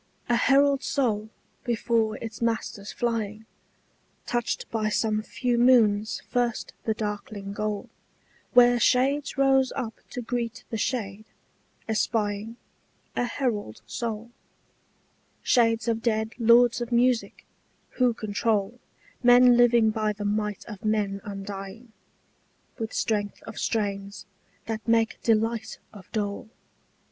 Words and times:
A 0.29 0.35
herald 0.35 0.81
soul 0.81 1.29
before 1.63 2.15
its 2.17 2.41
master's 2.41 2.91
flying 2.91 3.45
Touched 4.25 4.67
by 4.71 4.89
some 4.89 5.21
few 5.21 5.59
moons 5.59 6.23
first 6.27 6.73
the 6.85 6.95
darkling 6.95 7.53
goal 7.53 7.87
Where 8.53 8.79
shades 8.79 9.37
rose 9.37 9.71
up 9.75 9.93
to 10.09 10.23
greet 10.23 10.63
the 10.71 10.77
shade, 10.79 11.25
espying 11.87 12.55
A 13.15 13.25
herald 13.25 13.83
soul; 13.85 14.31
Shades 15.43 15.87
of 15.87 16.01
dead 16.01 16.33
lords 16.39 16.81
of 16.81 16.91
music, 16.91 17.45
who 17.99 18.15
control 18.15 18.79
Men 19.21 19.55
living 19.55 19.91
by 19.91 20.13
the 20.13 20.25
might 20.25 20.65
of 20.65 20.83
men 20.83 21.21
undying, 21.23 21.91
With 22.79 22.91
strength 22.91 23.43
of 23.43 23.59
strains 23.59 24.25
that 24.65 24.87
make 24.87 25.21
delight 25.21 25.77
of 25.93 26.11
dole. 26.11 26.49